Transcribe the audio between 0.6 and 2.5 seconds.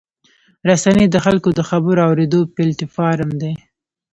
رسنۍ د خلکو د خبرو اورېدو